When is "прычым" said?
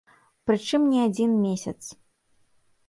0.49-0.81